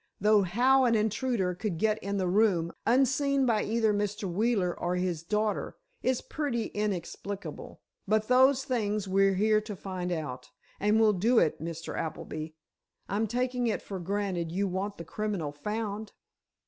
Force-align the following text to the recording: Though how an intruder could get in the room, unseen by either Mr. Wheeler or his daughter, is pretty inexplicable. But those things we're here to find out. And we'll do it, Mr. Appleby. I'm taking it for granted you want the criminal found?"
Though 0.19 0.41
how 0.41 0.85
an 0.85 0.95
intruder 0.95 1.53
could 1.53 1.77
get 1.77 1.99
in 2.01 2.17
the 2.17 2.27
room, 2.27 2.71
unseen 2.87 3.45
by 3.45 3.61
either 3.63 3.93
Mr. 3.93 4.23
Wheeler 4.23 4.73
or 4.79 4.95
his 4.95 5.21
daughter, 5.21 5.77
is 6.01 6.21
pretty 6.23 6.69
inexplicable. 6.73 7.81
But 8.07 8.27
those 8.27 8.65
things 8.65 9.07
we're 9.07 9.35
here 9.35 9.61
to 9.61 9.75
find 9.75 10.11
out. 10.11 10.49
And 10.79 10.99
we'll 10.99 11.13
do 11.13 11.37
it, 11.37 11.61
Mr. 11.61 11.95
Appleby. 11.95 12.47
I'm 13.07 13.27
taking 13.27 13.67
it 13.67 13.83
for 13.83 13.99
granted 13.99 14.51
you 14.51 14.67
want 14.67 14.97
the 14.97 15.05
criminal 15.05 15.51
found?" 15.51 16.13